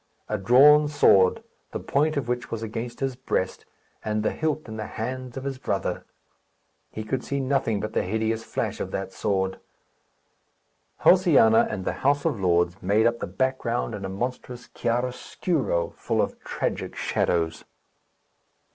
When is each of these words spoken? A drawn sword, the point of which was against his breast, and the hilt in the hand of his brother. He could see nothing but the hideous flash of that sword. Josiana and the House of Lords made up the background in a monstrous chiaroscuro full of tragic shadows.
A 0.27 0.39
drawn 0.39 0.87
sword, 0.87 1.43
the 1.73 1.79
point 1.79 2.17
of 2.17 2.27
which 2.27 2.49
was 2.49 2.63
against 2.63 3.01
his 3.01 3.15
breast, 3.15 3.67
and 4.03 4.23
the 4.23 4.31
hilt 4.31 4.67
in 4.67 4.75
the 4.77 4.87
hand 4.97 5.37
of 5.37 5.43
his 5.43 5.59
brother. 5.59 6.05
He 6.89 7.03
could 7.03 7.23
see 7.23 7.39
nothing 7.39 7.79
but 7.79 7.93
the 7.93 8.01
hideous 8.01 8.43
flash 8.43 8.79
of 8.79 8.89
that 8.89 9.13
sword. 9.13 9.59
Josiana 11.05 11.67
and 11.69 11.85
the 11.85 11.93
House 12.01 12.25
of 12.25 12.39
Lords 12.39 12.81
made 12.81 13.05
up 13.05 13.19
the 13.19 13.27
background 13.27 13.93
in 13.93 14.03
a 14.03 14.09
monstrous 14.09 14.65
chiaroscuro 14.73 15.91
full 15.91 16.19
of 16.19 16.39
tragic 16.43 16.95
shadows. 16.95 17.63